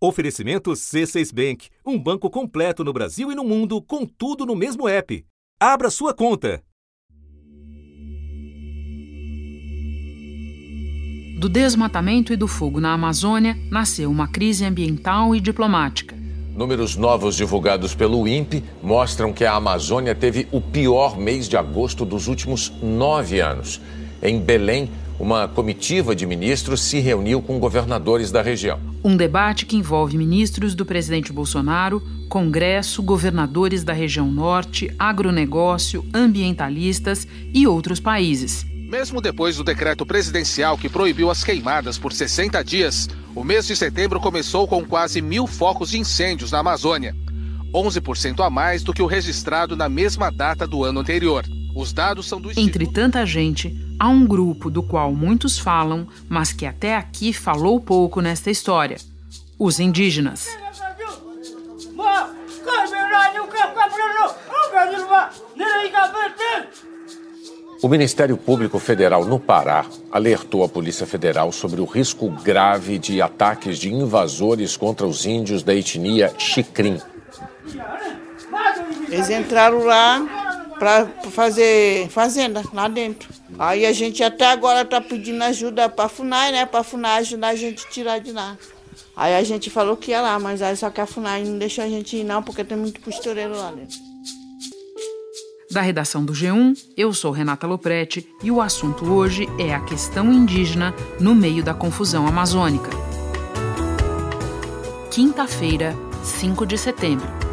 [0.00, 4.86] Oferecimento C6 Bank, um banco completo no Brasil e no mundo, com tudo no mesmo
[4.88, 5.24] app.
[5.58, 6.62] Abra sua conta.
[11.40, 16.16] Do desmatamento e do fogo na Amazônia nasceu uma crise ambiental e diplomática.
[16.54, 22.04] Números novos divulgados pelo INPE mostram que a Amazônia teve o pior mês de agosto
[22.04, 23.80] dos últimos nove anos.
[24.22, 28.78] Em Belém, uma comitiva de ministros se reuniu com governadores da região.
[29.02, 37.26] Um debate que envolve ministros do presidente Bolsonaro, Congresso, governadores da região norte, agronegócio, ambientalistas
[37.52, 38.64] e outros países.
[38.72, 43.76] Mesmo depois do decreto presidencial que proibiu as queimadas por 60 dias, o mês de
[43.76, 47.14] setembro começou com quase mil focos de incêndios na Amazônia,
[47.74, 51.44] 11% a mais do que o registrado na mesma data do ano anterior.
[51.74, 56.52] Os dados são do Entre tanta gente, há um grupo do qual muitos falam, mas
[56.52, 58.96] que até aqui falou pouco nesta história:
[59.58, 60.48] os indígenas.
[67.80, 73.22] O Ministério Público Federal no Pará alertou a Polícia Federal sobre o risco grave de
[73.22, 77.00] ataques de invasores contra os índios da etnia Xicrim.
[79.08, 80.37] Eles entraram lá
[80.78, 83.28] para fazer fazenda lá dentro.
[83.58, 86.66] Aí a gente até agora está pedindo ajuda para a FUNAI, né?
[86.66, 88.56] Para a FUNAI ajudar a gente a tirar de lá.
[89.16, 91.84] Aí a gente falou que ia lá, mas aí só que a FUNAI não deixou
[91.84, 93.98] a gente ir não, porque tem muito costureiro lá dentro.
[95.70, 100.32] Da redação do G1, eu sou Renata Loprete e o assunto hoje é a questão
[100.32, 102.90] indígena no meio da confusão amazônica.
[105.10, 107.47] Quinta-feira, 5 de setembro.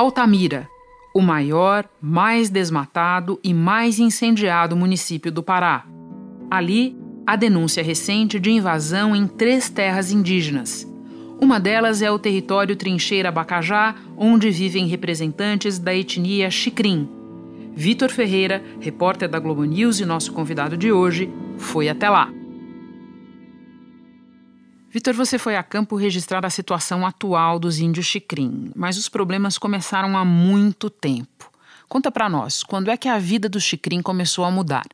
[0.00, 0.66] Altamira,
[1.14, 5.84] o maior, mais desmatado e mais incendiado município do Pará.
[6.50, 10.90] Ali, a denúncia recente de invasão em três terras indígenas.
[11.38, 17.06] Uma delas é o território Trincheira Bacajá, onde vivem representantes da etnia Xicrim.
[17.74, 22.32] Vitor Ferreira, repórter da Globo News e nosso convidado de hoje, foi até lá.
[24.92, 29.56] Vitor, você foi a campo registrar a situação atual dos índios Xicrim, mas os problemas
[29.56, 31.48] começaram há muito tempo.
[31.88, 34.86] Conta para nós, quando é que a vida do Xicrim começou a mudar?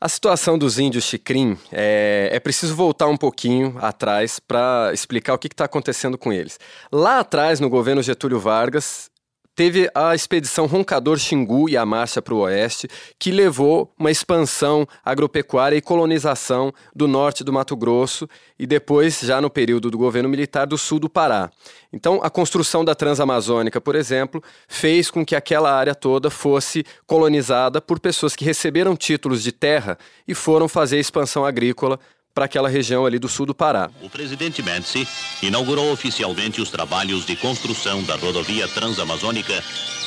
[0.00, 5.38] A situação dos índios Xicrim é, é preciso voltar um pouquinho atrás para explicar o
[5.38, 6.60] que está acontecendo com eles.
[6.92, 9.10] Lá atrás, no governo Getúlio Vargas,
[9.56, 14.86] teve a expedição Roncador Xingu e a Marcha para o Oeste, que levou uma expansão
[15.02, 18.28] agropecuária e colonização do norte do Mato Grosso
[18.58, 21.50] e depois, já no período do governo militar, do sul do Pará.
[21.90, 27.80] Então, a construção da Transamazônica, por exemplo, fez com que aquela área toda fosse colonizada
[27.80, 29.96] por pessoas que receberam títulos de terra
[30.28, 31.98] e foram fazer expansão agrícola
[32.36, 33.90] para aquela região ali do sul do Pará.
[34.02, 35.08] O presidente Médici
[35.42, 39.54] inaugurou oficialmente os trabalhos de construção da rodovia transamazônica,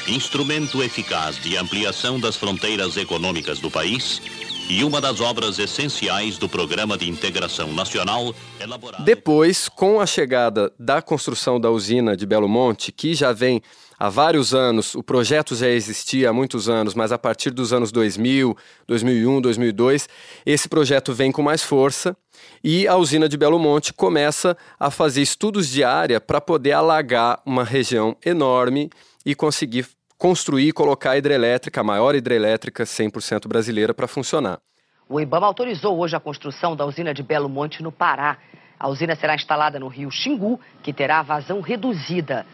[0.07, 4.21] instrumento eficaz de ampliação das fronteiras econômicas do país
[4.69, 9.03] e uma das obras essenciais do Programa de Integração Nacional elaborado.
[9.03, 13.63] Depois, com a chegada da construção da usina de Belo Monte, que já vem
[13.97, 17.91] há vários anos, o projeto já existia há muitos anos, mas a partir dos anos
[17.91, 18.55] 2000,
[18.87, 20.07] 2001, 2002,
[20.45, 22.15] esse projeto vem com mais força
[22.63, 27.41] e a usina de Belo Monte começa a fazer estudos de área para poder alagar
[27.43, 28.91] uma região enorme
[29.25, 29.87] e conseguir
[30.19, 34.59] construir e colocar a hidrelétrica, a maior hidrelétrica 100% brasileira, para funcionar.
[35.07, 38.37] O IBAMA autorizou hoje a construção da usina de Belo Monte, no Pará.
[38.77, 42.45] A usina será instalada no rio Xingu, que terá vazão reduzida.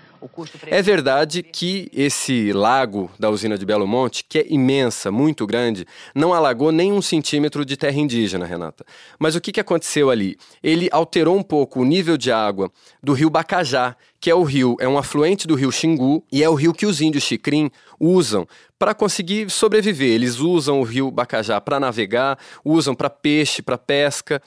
[0.68, 5.86] É verdade que esse lago da usina de Belo Monte, que é imensa, muito grande,
[6.14, 8.86] não alagou nem um centímetro de terra indígena, Renata.
[9.20, 10.38] Mas o que, que aconteceu ali?
[10.62, 12.72] Ele alterou um pouco o nível de água
[13.02, 16.50] do rio Bacajá, que é o rio, é um afluente do rio Xingu e é
[16.50, 17.70] o rio que os índios Xicrim
[18.00, 18.48] usam
[18.80, 20.12] para conseguir sobreviver.
[20.12, 24.42] Eles usam o rio Bacajá para navegar, usam para peixe, para pesca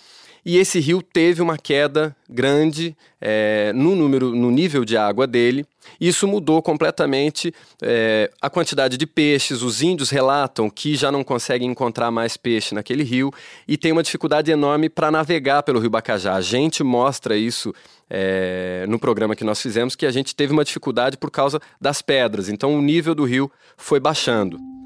[0.49, 5.67] e esse rio teve uma queda grande é, no número, no nível de água dele.
[6.00, 7.53] Isso mudou completamente
[7.83, 9.61] é, a quantidade de peixes.
[9.61, 13.31] Os índios relatam que já não conseguem encontrar mais peixe naquele rio
[13.69, 16.33] e tem uma dificuldade enorme para navegar pelo rio Bacajá.
[16.33, 17.75] A gente mostra isso
[18.09, 22.01] é, no programa que nós fizemos, que a gente teve uma dificuldade por causa das
[22.01, 22.49] pedras.
[22.49, 24.78] Então o nível do rio foi baixando.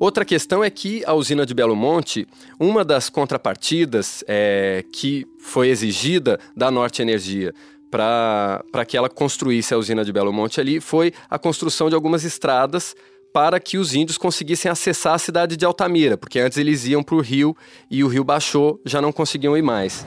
[0.00, 2.26] Outra questão é que a usina de Belo Monte,
[2.58, 7.52] uma das contrapartidas é, que foi exigida da Norte Energia
[7.90, 12.24] para que ela construísse a usina de Belo Monte ali foi a construção de algumas
[12.24, 12.96] estradas
[13.30, 17.16] para que os índios conseguissem acessar a cidade de Altamira, porque antes eles iam para
[17.16, 17.54] o rio
[17.90, 20.06] e o rio baixou, já não conseguiam ir mais.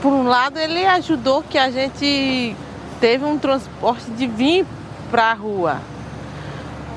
[0.00, 2.54] Por um lado, ele ajudou que a gente
[3.00, 4.64] teve um transporte de vir
[5.10, 5.82] para a rua,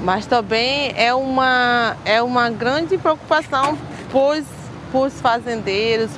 [0.02, 3.78] mas também é uma, é uma grande preocupação
[4.12, 6.10] para os fazendeiros,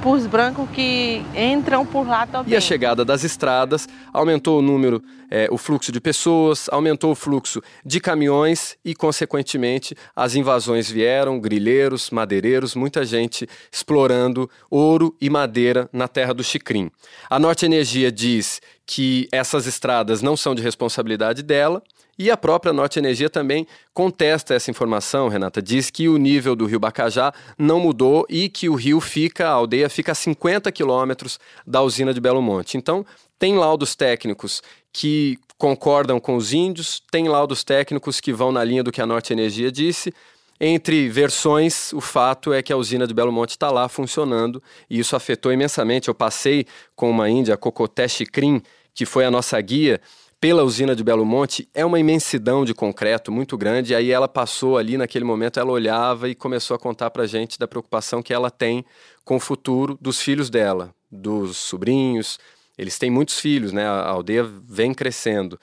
[0.00, 2.52] para os brancos que entram por lá também.
[2.52, 7.14] E a chegada das estradas aumentou o número, é, o fluxo de pessoas, aumentou o
[7.16, 15.28] fluxo de caminhões e, consequentemente, as invasões vieram, grileiros, madeireiros, muita gente explorando ouro e
[15.28, 16.90] madeira na terra do Chicrim.
[17.28, 21.82] A Norte Energia diz que essas estradas não são de responsabilidade dela
[22.18, 25.62] e a própria Norte Energia também contesta essa informação, Renata.
[25.62, 29.52] Diz que o nível do rio Bacajá não mudou e que o rio fica, a
[29.52, 32.76] aldeia fica a 50 quilômetros da usina de Belo Monte.
[32.76, 33.06] Então,
[33.38, 34.62] tem laudos técnicos
[34.92, 39.06] que concordam com os índios, tem laudos técnicos que vão na linha do que a
[39.06, 40.12] Norte Energia disse.
[40.60, 44.60] Entre versões, o fato é que a usina de Belo Monte está lá funcionando
[44.90, 46.08] e isso afetou imensamente.
[46.08, 46.66] Eu passei
[46.96, 48.60] com uma índia, Cocoté Chicrim,
[48.92, 50.00] que foi a nossa guia,
[50.40, 53.94] pela usina de Belo Monte é uma imensidão de concreto muito grande.
[53.94, 57.66] Aí ela passou ali naquele momento, ela olhava e começou a contar para gente da
[57.66, 58.84] preocupação que ela tem
[59.24, 62.38] com o futuro dos filhos dela, dos sobrinhos.
[62.76, 63.84] Eles têm muitos filhos, né?
[63.86, 65.58] A aldeia vem crescendo.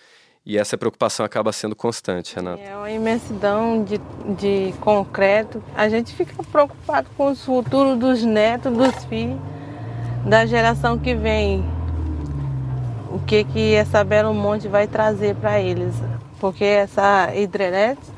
[0.46, 2.62] E essa preocupação acaba sendo constante, Renata.
[2.62, 4.00] É uma imensidão de,
[4.36, 5.64] de concreto.
[5.74, 9.40] A gente fica preocupado com o futuro dos netos, dos filhos,
[10.24, 11.66] da geração que vem
[13.16, 15.96] o que, que essa Belo Monte vai trazer para eles.
[16.38, 18.14] Porque essa hidrelétrica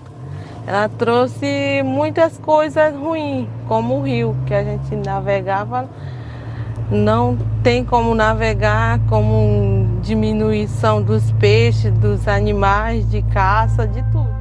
[0.66, 5.90] ela trouxe muitas coisas ruins, como o rio, que a gente navegava,
[6.92, 14.36] não tem como navegar, como diminuição dos peixes, dos animais, de caça, de tudo.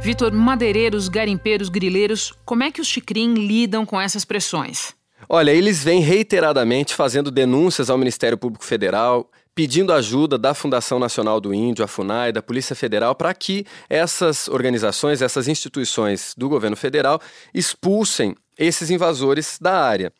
[0.00, 4.94] Vitor, madeireiros, garimpeiros, grileiros, como é que os chicrim lidam com essas pressões?
[5.34, 11.40] Olha, eles vêm reiteradamente fazendo denúncias ao Ministério Público Federal, pedindo ajuda da Fundação Nacional
[11.40, 16.76] do Índio, a FUNAI, da Polícia Federal, para que essas organizações, essas instituições do governo
[16.76, 17.18] federal
[17.54, 20.12] expulsem esses invasores da área.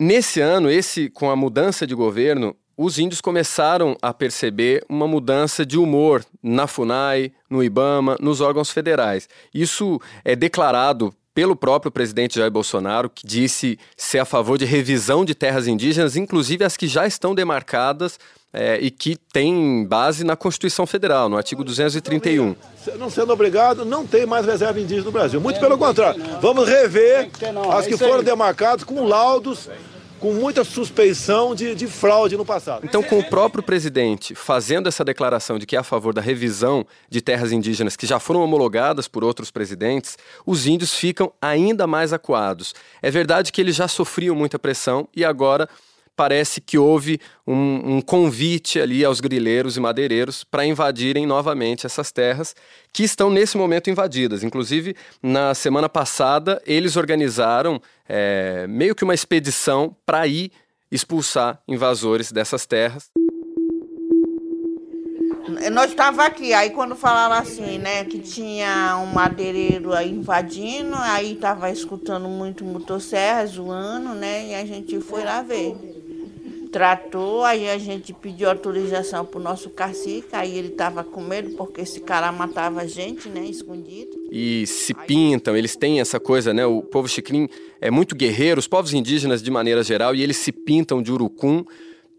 [0.00, 5.64] Nesse ano, esse com a mudança de governo, os índios começaram a perceber uma mudança
[5.64, 9.28] de humor na FUNAI, no IBAMA, nos órgãos federais.
[9.54, 15.24] Isso é declarado pelo próprio presidente Jair Bolsonaro, que disse ser a favor de revisão
[15.24, 18.18] de terras indígenas, inclusive as que já estão demarcadas
[18.52, 22.54] é, e que têm base na Constituição Federal, no artigo 231.
[22.98, 25.40] Não sendo obrigado, não tem mais reserva indígena no Brasil.
[25.40, 26.22] Muito pelo contrário.
[26.40, 27.30] Vamos rever
[27.72, 29.70] as que foram demarcadas com laudos
[30.22, 32.86] com muita suspeição de, de fraude no passado.
[32.86, 36.86] Então, com o próprio presidente fazendo essa declaração de que é a favor da revisão
[37.10, 40.16] de terras indígenas que já foram homologadas por outros presidentes,
[40.46, 42.72] os índios ficam ainda mais acuados.
[43.02, 45.68] É verdade que eles já sofriam muita pressão e agora
[46.16, 52.12] parece que houve um, um, convite ali aos grileiros e madeireiros para invadirem novamente essas
[52.12, 52.54] terras
[52.92, 54.44] que estão nesse momento invadidas.
[54.44, 60.52] Inclusive, na semana passada, eles organizaram é, meio que uma expedição para ir
[60.90, 63.10] expulsar invasores dessas terras.
[65.72, 71.68] Nós estávamos aqui, aí quando falaram assim, né, que tinha um madeireiro invadindo, aí estava
[71.68, 75.76] escutando muito motosserra zoando, né, e a gente foi lá ver
[76.72, 81.50] tratou, aí a gente pediu autorização para o nosso cacique, aí ele estava com medo
[81.50, 84.10] porque esse cara matava a gente, né, escondido.
[84.32, 87.46] E se pintam, eles têm essa coisa, né, o povo chicrim
[87.78, 91.62] é muito guerreiro, os povos indígenas de maneira geral, e eles se pintam de urucum,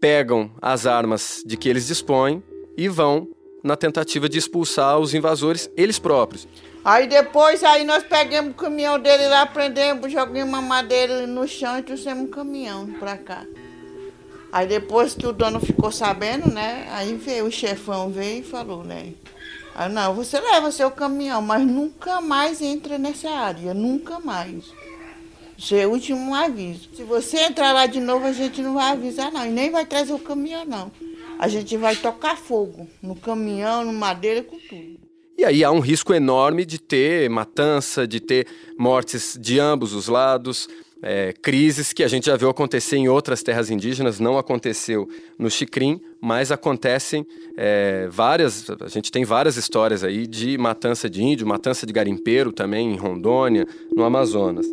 [0.00, 2.40] pegam as armas de que eles dispõem
[2.76, 3.28] e vão
[3.62, 6.46] na tentativa de expulsar os invasores, eles próprios.
[6.84, 11.78] Aí depois, aí nós pegamos o caminhão dele lá, prendemos, jogamos uma madeira no chão
[11.78, 13.44] e trouxemos o caminhão para cá.
[14.54, 16.86] Aí depois que o dono ficou sabendo, né?
[16.92, 19.12] Aí veio, o chefão veio e falou, né?
[19.74, 24.72] Aí, não, você leva seu caminhão, mas nunca mais entra nessa área, nunca mais.
[25.58, 26.88] Isso é o último aviso.
[26.94, 29.44] Se você entrar lá de novo, a gente não vai avisar, não.
[29.44, 30.92] E nem vai trazer o caminhão, não.
[31.36, 35.00] A gente vai tocar fogo no caminhão, no madeira, com tudo.
[35.36, 38.46] E aí há um risco enorme de ter matança, de ter
[38.78, 40.68] mortes de ambos os lados
[41.02, 45.08] é, crises que a gente já viu acontecer em outras terras indígenas, não aconteceu
[45.38, 51.22] no Chicrim, mas acontecem é, várias, a gente tem várias histórias aí de matança de
[51.22, 54.66] índio, matança de garimpeiro também em Rondônia, no Amazonas.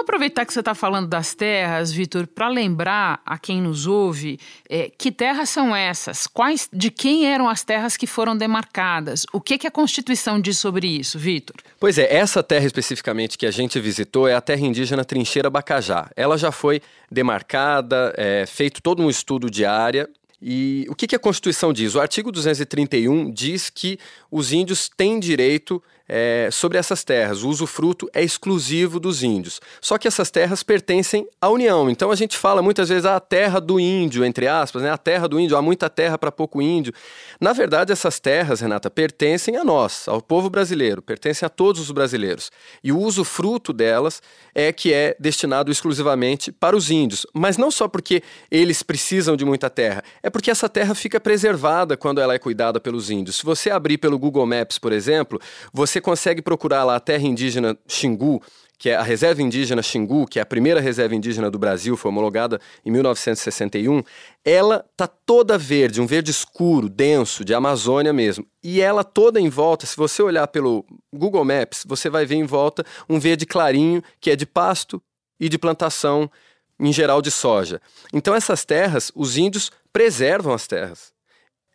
[0.00, 4.40] Vamos aproveitar que você está falando das terras, Vitor, para lembrar a quem nos ouve
[4.66, 9.42] é, que terras são essas, quais, de quem eram as terras que foram demarcadas, o
[9.42, 11.56] que, que a Constituição diz sobre isso, Vitor?
[11.78, 16.10] Pois é, essa terra especificamente que a gente visitou é a terra indígena Trincheira Bacajá.
[16.16, 16.80] Ela já foi
[17.12, 20.08] demarcada, é, feito todo um estudo de área
[20.42, 21.94] e o que, a Constituição diz?
[21.94, 23.98] O artigo 231 diz que
[24.30, 27.44] os índios têm direito é, sobre essas terras.
[27.44, 29.60] O usufruto é exclusivo dos índios.
[29.80, 31.88] Só que essas terras pertencem à União.
[31.88, 34.90] Então a gente fala muitas vezes ah, a terra do índio, entre aspas, né?
[34.90, 36.92] a terra do índio, há muita terra para pouco índio.
[37.40, 41.92] Na verdade, essas terras, Renata, pertencem a nós, ao povo brasileiro, pertencem a todos os
[41.92, 42.50] brasileiros.
[42.82, 44.20] E o usufruto delas
[44.52, 47.24] é que é destinado exclusivamente para os índios.
[47.32, 51.96] Mas não só porque eles precisam de muita terra, é porque essa terra fica preservada
[51.96, 53.36] quando ela é cuidada pelos índios.
[53.36, 55.40] Se você abrir pelo Google Maps, por exemplo,
[55.72, 58.42] você você consegue procurar lá a terra indígena Xingu,
[58.78, 62.10] que é a reserva indígena Xingu, que é a primeira reserva indígena do Brasil, foi
[62.10, 64.02] homologada em 1961,
[64.42, 68.46] ela tá toda verde, um verde escuro, denso, de Amazônia mesmo.
[68.64, 72.44] E ela toda em volta, se você olhar pelo Google Maps, você vai ver em
[72.44, 75.02] volta um verde clarinho, que é de pasto
[75.38, 76.30] e de plantação,
[76.78, 77.78] em geral de soja.
[78.10, 81.12] Então essas terras, os índios preservam as terras.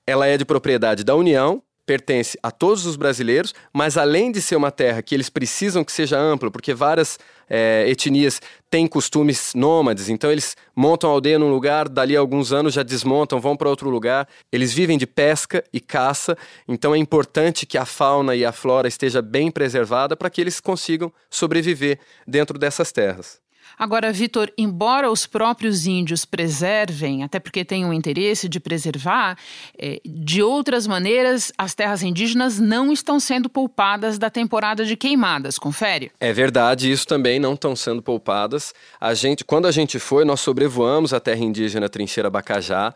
[0.07, 4.55] Ela é de propriedade da União, pertence a todos os brasileiros, mas além de ser
[4.55, 10.09] uma terra que eles precisam que seja ampla, porque várias é, etnias têm costumes nômades,
[10.09, 13.69] então eles montam a aldeia num lugar, dali a alguns anos já desmontam, vão para
[13.69, 14.27] outro lugar.
[14.51, 16.37] Eles vivem de pesca e caça,
[16.67, 20.59] então é importante que a fauna e a flora esteja bem preservada para que eles
[20.59, 23.44] consigam sobreviver dentro dessas terras.
[23.77, 29.37] Agora, Vitor, embora os próprios índios preservem, até porque têm um interesse de preservar,
[29.77, 35.57] é, de outras maneiras, as terras indígenas não estão sendo poupadas da temporada de queimadas,
[35.57, 36.11] confere?
[36.19, 38.73] É verdade, isso também não estão sendo poupadas.
[38.99, 42.93] A gente, quando a gente foi, nós sobrevoamos a terra indígena Trincheira Bacajá,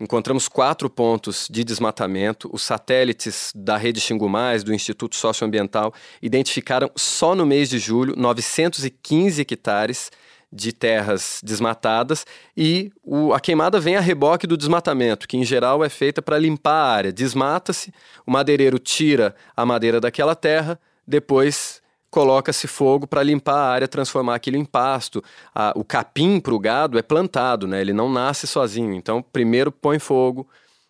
[0.00, 2.48] Encontramos quatro pontos de desmatamento.
[2.52, 8.14] Os satélites da rede Xingu Mais, do Instituto Socioambiental, identificaram só no mês de julho
[8.16, 10.10] 915 hectares
[10.50, 12.24] de terras desmatadas
[12.56, 16.38] e o, a queimada vem a reboque do desmatamento, que em geral é feita para
[16.38, 17.12] limpar a área.
[17.12, 17.92] Desmata-se,
[18.26, 24.34] o madeireiro tira a madeira daquela terra, depois coloca-se fogo para limpar a área, transformar
[24.34, 25.22] aquilo em pasto.
[25.54, 27.80] A, o capim para o gado é plantado, né?
[27.80, 28.94] ele não nasce sozinho.
[28.94, 30.46] Então, primeiro põe fogo.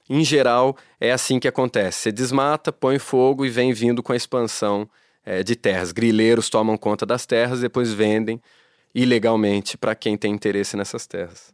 [0.08, 1.98] Em geral, é assim que acontece.
[1.98, 4.88] Você desmata, põe fogo e vem vindo com a expansão
[5.24, 5.92] é, de terras.
[5.92, 8.40] Grileiros tomam conta das terras, depois vendem
[8.94, 11.52] ilegalmente para quem tem interesse nessas terras.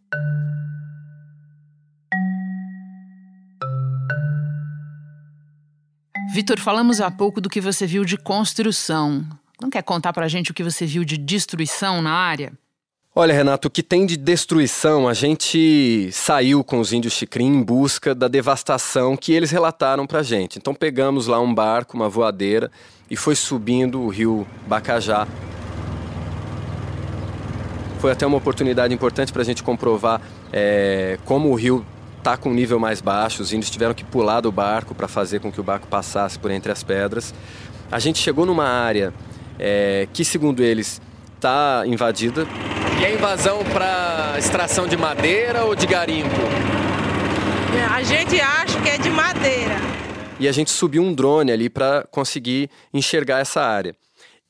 [6.33, 9.25] Vitor, falamos há pouco do que você viu de construção.
[9.61, 12.53] Não quer contar para a gente o que você viu de destruição na área?
[13.17, 17.63] Olha, Renato, o que tem de destruição, a gente saiu com os índios Chicrim em
[17.63, 20.59] busca da devastação que eles relataram para a gente.
[20.59, 22.73] Então pegamos lá um barco, uma voadeira,
[23.09, 25.29] e foi subindo o rio Bacajá.
[28.01, 30.21] Foi até uma oportunidade importante para a gente comprovar
[30.53, 31.87] é, como o rio
[32.19, 33.43] está com um nível mais baixo.
[33.43, 36.51] Os índios tiveram que pular do barco para fazer com que o barco passasse por
[36.51, 37.33] entre as pedras.
[37.93, 39.15] A gente chegou numa área
[39.59, 41.01] é, que, segundo eles,
[41.37, 42.47] está invadida.
[43.01, 46.31] E é invasão para extração de madeira ou de garimpo?
[47.93, 49.77] A gente acha que é de madeira.
[50.39, 53.95] E a gente subiu um drone ali para conseguir enxergar essa área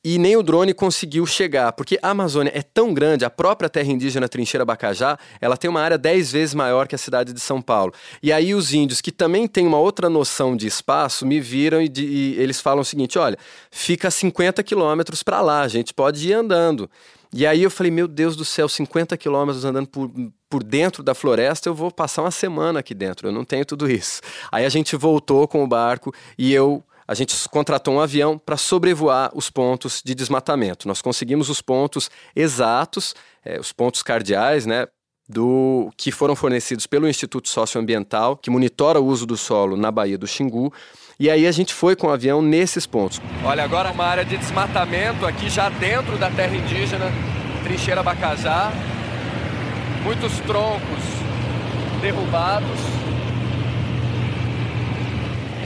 [0.05, 3.91] e nem o drone conseguiu chegar, porque a Amazônia é tão grande, a própria terra
[3.91, 7.59] indígena Trincheira Bacajá, ela tem uma área 10 vezes maior que a cidade de São
[7.59, 7.91] Paulo.
[8.21, 11.89] E aí os índios, que também têm uma outra noção de espaço, me viram e,
[11.89, 13.35] de, e eles falam o seguinte, olha,
[13.71, 16.87] fica 50 quilômetros para lá, a gente pode ir andando.
[17.33, 20.11] E aí eu falei, meu Deus do céu, 50 quilômetros andando por,
[20.47, 23.89] por dentro da floresta, eu vou passar uma semana aqui dentro, eu não tenho tudo
[23.89, 24.21] isso.
[24.51, 28.57] Aí a gente voltou com o barco e eu a gente contratou um avião para
[28.57, 30.87] sobrevoar os pontos de desmatamento.
[30.87, 34.87] Nós conseguimos os pontos exatos, é, os pontos cardeais, né?
[35.27, 40.19] Do, que foram fornecidos pelo Instituto Socioambiental, que monitora o uso do solo na Baía
[40.19, 40.71] do Xingu.
[41.19, 43.19] E aí a gente foi com o avião nesses pontos.
[43.43, 47.11] Olha, agora uma área de desmatamento aqui já dentro da terra indígena,
[47.63, 48.71] Trincheira Bacajá.
[50.03, 51.03] Muitos troncos
[52.01, 53.04] derrubados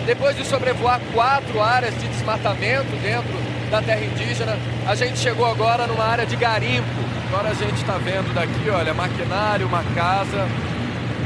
[0.10, 3.38] depois de sobrevoar quatro áreas de desmatamento dentro
[3.70, 6.88] da terra indígena, a gente chegou agora numa área de garimpo.
[7.28, 10.48] Agora a gente está vendo daqui, olha, maquinário, uma casa,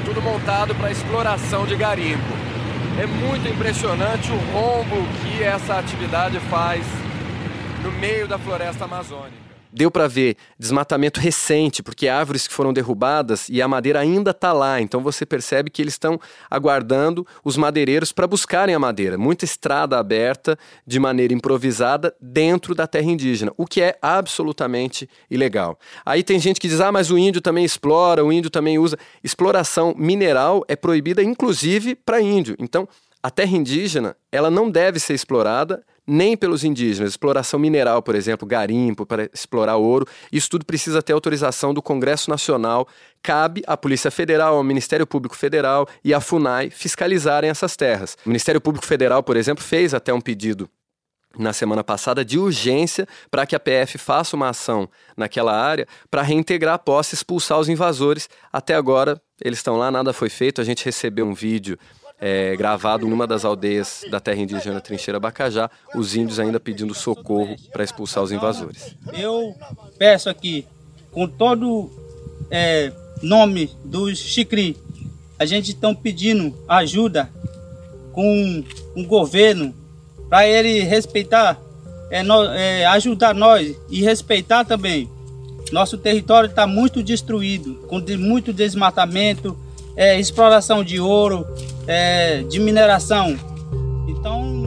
[0.03, 2.33] tudo montado para exploração de garimpo.
[3.01, 6.85] É muito impressionante o rombo que essa atividade faz
[7.81, 9.42] no meio da floresta amazônica.
[9.73, 14.53] Deu para ver desmatamento recente, porque árvores que foram derrubadas e a madeira ainda está
[14.53, 14.79] lá.
[14.79, 19.17] Então você percebe que eles estão aguardando os madeireiros para buscarem a madeira.
[19.17, 25.79] Muita estrada aberta de maneira improvisada dentro da terra indígena, o que é absolutamente ilegal.
[26.05, 28.97] Aí tem gente que diz: ah, mas o índio também explora, o índio também usa.
[29.23, 32.55] Exploração mineral é proibida, inclusive, para índio.
[32.59, 32.87] Então,
[33.23, 37.11] a terra indígena ela não deve ser explorada nem pelos indígenas.
[37.11, 42.29] Exploração mineral, por exemplo, garimpo para explorar ouro, isso tudo precisa ter autorização do Congresso
[42.29, 42.85] Nacional.
[43.21, 48.17] Cabe à Polícia Federal, ao Ministério Público Federal e à FUNAI fiscalizarem essas terras.
[48.25, 50.69] O Ministério Público Federal, por exemplo, fez até um pedido
[51.39, 56.21] na semana passada de urgência para que a PF faça uma ação naquela área para
[56.21, 58.29] reintegrar a posse e expulsar os invasores.
[58.51, 60.59] Até agora eles estão lá, nada foi feito.
[60.59, 61.79] A gente recebeu um vídeo
[62.25, 67.53] é, gravado numa das aldeias da terra indígena Trincheira Bacajá, os índios ainda pedindo socorro
[67.73, 68.95] para expulsar os invasores.
[69.11, 69.53] Eu
[69.97, 70.65] peço aqui,
[71.11, 71.91] com todo
[72.49, 74.77] é, nome dos Chicri,
[75.37, 77.29] a gente está pedindo ajuda
[78.13, 78.63] com
[78.95, 79.75] o governo
[80.29, 81.59] para ele respeitar,
[82.09, 85.09] é, no, é, ajudar nós e respeitar também.
[85.73, 89.57] Nosso território está muito destruído, com muito desmatamento,
[89.95, 91.45] é, exploração de ouro,
[91.87, 93.37] é, de mineração.
[94.07, 94.63] Então.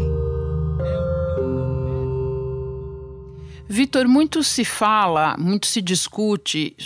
[3.68, 6.76] Vitor, muito se fala, muito se discute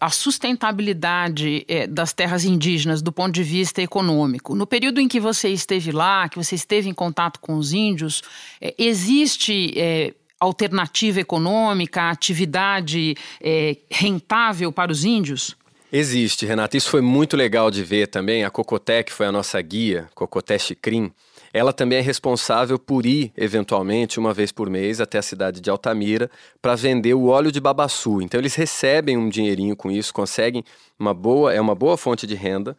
[0.00, 4.54] a sustentabilidade é, das terras indígenas do ponto de vista econômico.
[4.54, 8.22] No período em que você esteve lá, que você esteve em contato com os índios,
[8.60, 15.54] é, existe é, alternativa econômica, atividade é, rentável para os índios?
[15.92, 16.76] Existe, Renata.
[16.76, 18.44] Isso foi muito legal de ver também.
[18.44, 21.12] A Cocoté, que foi a nossa guia, Cocoté Chicrim,
[21.52, 25.68] ela também é responsável por ir, eventualmente, uma vez por mês até a cidade de
[25.68, 26.30] Altamira
[26.62, 28.22] para vender o óleo de babaçu.
[28.22, 30.64] Então eles recebem um dinheirinho com isso, conseguem
[30.96, 32.76] uma boa, é uma boa fonte de renda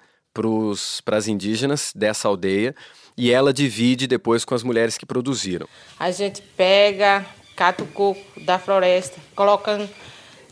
[1.04, 2.74] para as indígenas dessa aldeia
[3.18, 5.68] e ela divide depois com as mulheres que produziram.
[6.00, 7.26] A gente pega,
[7.58, 9.90] cata o coco da floresta, coloca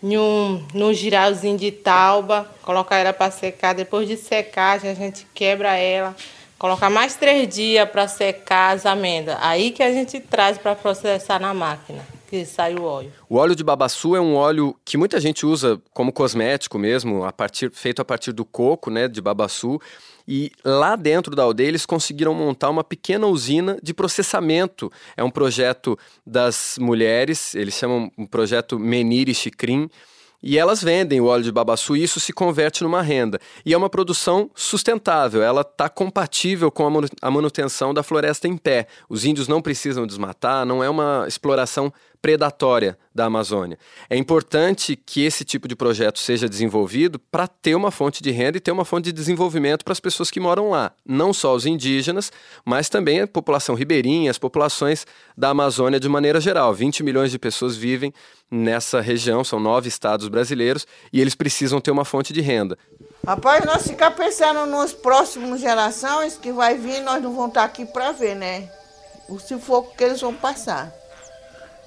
[0.02, 3.74] num, num giralzinho de tauba, colocar ela para secar.
[3.74, 6.16] Depois de secar, a gente quebra ela,
[6.58, 9.38] coloca mais três dias para secar as amêndoas.
[9.42, 12.06] Aí que a gente traz para processar na máquina.
[12.30, 13.12] Que sai o óleo.
[13.28, 17.34] O óleo de babaçu é um óleo que muita gente usa como cosmético mesmo, a
[17.34, 19.82] partir, feito a partir do coco, né, de babaçu.
[20.32, 24.92] E lá dentro da aldeia eles conseguiram montar uma pequena usina de processamento.
[25.18, 29.90] É um projeto das mulheres, eles chamam um projeto Meniri Chicrim.
[30.42, 33.40] E elas vendem o óleo de babaçu e isso se converte numa renda.
[33.66, 36.86] E é uma produção sustentável, ela está compatível com
[37.22, 38.88] a manutenção da floresta em pé.
[39.10, 43.78] Os índios não precisam desmatar, não é uma exploração predatória da Amazônia.
[44.10, 48.58] É importante que esse tipo de projeto seja desenvolvido para ter uma fonte de renda
[48.58, 51.66] e ter uma fonte de desenvolvimento para as pessoas que moram lá, não só os
[51.66, 52.32] indígenas,
[52.66, 55.06] mas também a população ribeirinha, as populações
[55.38, 56.74] da Amazônia de maneira geral.
[56.74, 58.14] 20 milhões de pessoas vivem
[58.52, 62.78] nessa região, são nove estados brasileiros, e eles precisam ter uma fonte de renda.
[63.26, 67.86] Rapaz, nós ficar pensando nos próximos gerações que vai vir, nós não vamos estar aqui
[67.86, 68.70] para ver, né?
[69.28, 70.92] O sufoco que eles vão passar.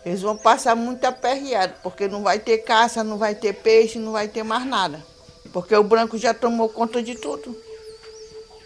[0.05, 4.13] Eles vão passar muito aperreado, porque não vai ter caça, não vai ter peixe, não
[4.13, 5.05] vai ter mais nada.
[5.53, 7.57] Porque o branco já tomou conta de tudo.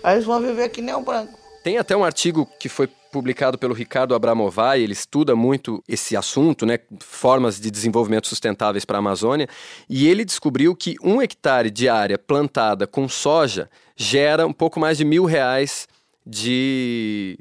[0.03, 1.38] Aí eles vão viver que nem o branco.
[1.62, 6.66] Tem até um artigo que foi publicado pelo Ricardo Abramovay, ele estuda muito esse assunto,
[6.66, 9.49] né, formas de desenvolvimento sustentáveis para a Amazônia,
[9.88, 14.99] e ele descobriu que um hectare de área plantada com soja gera um pouco mais
[14.99, 15.88] de mil reais
[16.27, 17.38] de,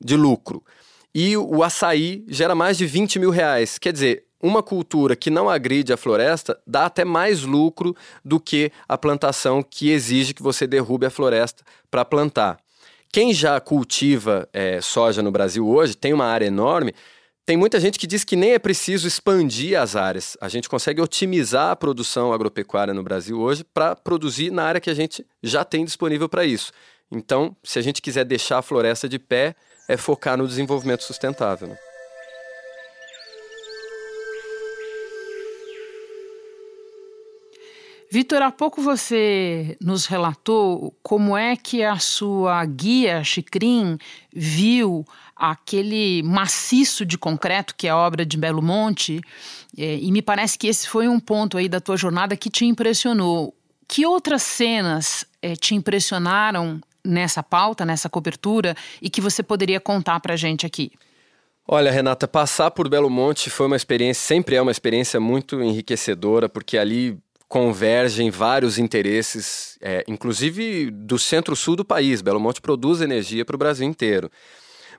[0.00, 0.64] de lucro.
[1.14, 3.78] E o açaí gera mais de 20 mil reais.
[3.78, 8.70] Quer dizer, uma cultura que não agride a floresta dá até mais lucro do que
[8.88, 12.58] a plantação que exige que você derrube a floresta para plantar.
[13.10, 16.94] Quem já cultiva é, soja no Brasil hoje tem uma área enorme.
[17.44, 20.36] Tem muita gente que diz que nem é preciso expandir as áreas.
[20.40, 24.90] A gente consegue otimizar a produção agropecuária no Brasil hoje para produzir na área que
[24.90, 26.70] a gente já tem disponível para isso.
[27.10, 29.56] Então, se a gente quiser deixar a floresta de pé,
[29.88, 31.68] é focar no desenvolvimento sustentável.
[31.68, 31.78] Né?
[38.10, 43.98] Vitor, há pouco você nos relatou como é que a sua guia Chicrim
[44.32, 45.04] viu
[45.36, 49.20] aquele maciço de concreto que é a obra de Belo Monte,
[49.76, 52.64] é, e me parece que esse foi um ponto aí da tua jornada que te
[52.64, 53.54] impressionou.
[53.86, 60.20] Que outras cenas é, te impressionaram nessa pauta, nessa cobertura e que você poderia contar
[60.20, 60.92] para a gente aqui?
[61.66, 66.48] Olha, Renata, passar por Belo Monte foi uma experiência, sempre é uma experiência muito enriquecedora,
[66.48, 72.22] porque ali convergem vários interesses, é, inclusive do centro-sul do país.
[72.22, 74.30] Belo Monte produz energia para o Brasil inteiro.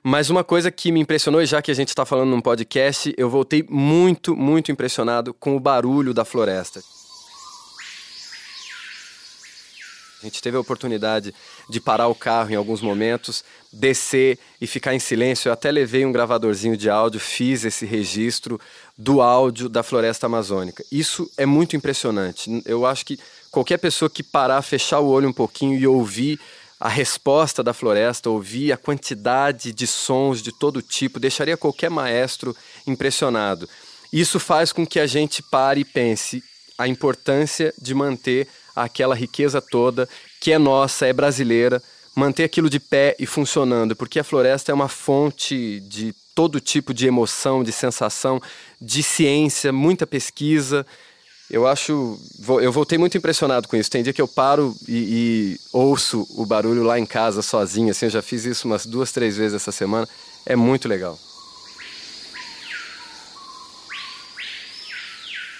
[0.02, 3.12] Mas uma coisa que me impressionou, e já que a gente está falando num podcast,
[3.16, 6.80] eu voltei muito, muito impressionado com o barulho da floresta.
[10.22, 11.34] A gente teve a oportunidade
[11.68, 15.48] de parar o carro em alguns momentos, descer e ficar em silêncio.
[15.48, 18.60] Eu até levei um gravadorzinho de áudio, fiz esse registro
[18.98, 20.84] do áudio da floresta amazônica.
[20.92, 22.62] Isso é muito impressionante.
[22.66, 23.18] Eu acho que
[23.50, 26.38] qualquer pessoa que parar, fechar o olho um pouquinho e ouvir
[26.78, 32.54] a resposta da floresta, ouvir a quantidade de sons de todo tipo, deixaria qualquer maestro
[32.86, 33.66] impressionado.
[34.12, 36.42] Isso faz com que a gente pare e pense
[36.76, 38.48] a importância de manter
[38.84, 40.08] aquela riqueza toda
[40.40, 41.82] que é nossa, é brasileira,
[42.16, 46.94] manter aquilo de pé e funcionando, porque a floresta é uma fonte de todo tipo
[46.94, 48.40] de emoção, de sensação,
[48.80, 50.86] de ciência, muita pesquisa.
[51.50, 52.18] Eu acho,
[52.62, 53.90] eu voltei muito impressionado com isso.
[53.90, 57.90] Tem dia que eu paro e, e ouço o barulho lá em casa sozinho.
[57.90, 60.08] Assim, eu já fiz isso umas duas, três vezes essa semana.
[60.46, 61.18] É muito legal.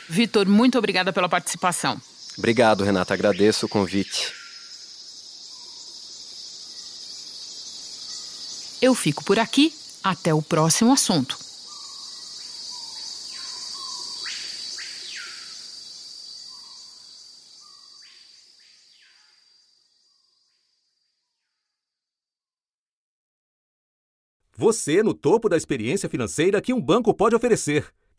[0.08, 2.00] Vitor, muito obrigada pela participação.
[2.40, 3.12] Obrigado, Renata.
[3.12, 4.32] Agradeço o convite.
[8.80, 9.74] Eu fico por aqui.
[10.02, 11.36] Até o próximo assunto.
[24.56, 27.92] Você no topo da experiência financeira que um banco pode oferecer.